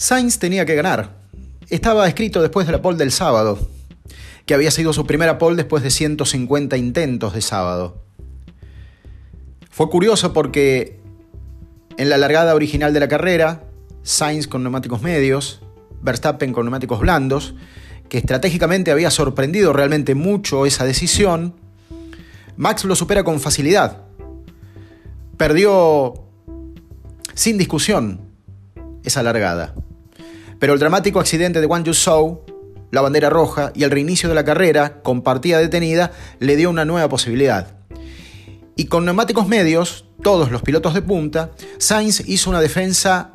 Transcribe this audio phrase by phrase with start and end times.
[0.00, 1.18] Sainz tenía que ganar.
[1.68, 3.58] Estaba escrito después de la pole del sábado,
[4.46, 8.02] que había sido su primera pole después de 150 intentos de sábado.
[9.70, 10.98] Fue curioso porque
[11.98, 13.64] en la largada original de la carrera,
[14.02, 15.60] Sainz con neumáticos medios,
[16.00, 17.54] Verstappen con neumáticos blandos,
[18.08, 21.56] que estratégicamente había sorprendido realmente mucho esa decisión,
[22.56, 24.04] Max lo supera con facilidad.
[25.36, 26.24] Perdió
[27.34, 28.22] sin discusión
[29.04, 29.74] esa largada.
[30.60, 32.42] Pero el dramático accidente de Wang Yuzhou,
[32.90, 36.84] la bandera roja y el reinicio de la carrera, con partida detenida, le dio una
[36.84, 37.78] nueva posibilidad.
[38.76, 43.32] Y con neumáticos medios, todos los pilotos de punta, Sainz hizo una defensa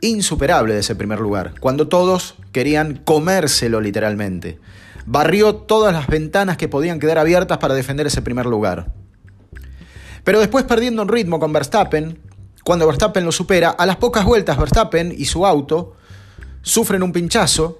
[0.00, 4.60] insuperable de ese primer lugar, cuando todos querían comérselo literalmente.
[5.06, 8.92] Barrió todas las ventanas que podían quedar abiertas para defender ese primer lugar.
[10.22, 12.20] Pero después perdiendo un ritmo con Verstappen,
[12.62, 15.96] cuando Verstappen lo supera, a las pocas vueltas Verstappen y su auto
[16.62, 17.78] sufren un pinchazo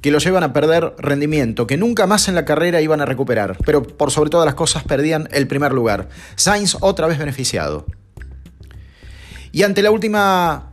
[0.00, 3.56] que lo llevan a perder rendimiento, que nunca más en la carrera iban a recuperar,
[3.64, 6.08] pero por sobre todas las cosas perdían el primer lugar.
[6.36, 7.86] Sainz otra vez beneficiado.
[9.50, 10.70] Y ante la última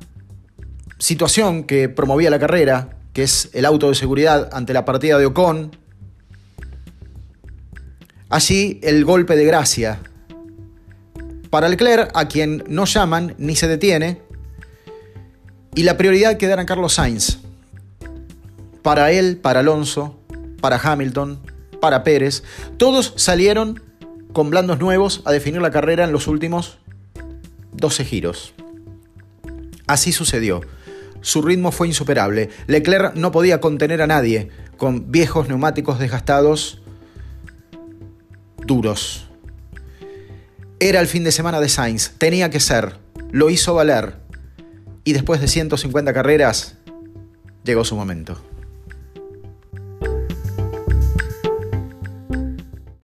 [0.99, 5.25] situación que promovía la carrera, que es el auto de seguridad ante la partida de
[5.25, 5.71] Ocon,
[8.29, 9.99] allí el golpe de gracia
[11.49, 14.21] para Leclerc, a quien no llaman ni se detiene,
[15.75, 17.39] y la prioridad quedará en Carlos Sainz.
[18.81, 20.17] Para él, para Alonso,
[20.61, 21.39] para Hamilton,
[21.81, 22.43] para Pérez,
[22.77, 23.81] todos salieron
[24.31, 26.77] con blandos nuevos a definir la carrera en los últimos
[27.73, 28.53] 12 giros.
[29.87, 30.61] Así sucedió.
[31.21, 32.49] Su ritmo fue insuperable.
[32.67, 36.81] Leclerc no podía contener a nadie con viejos neumáticos desgastados
[38.65, 39.27] duros.
[40.79, 42.97] Era el fin de semana de Sainz, tenía que ser,
[43.31, 44.24] lo hizo valer
[45.05, 46.75] y después de 150 carreras
[47.63, 48.37] llegó su momento.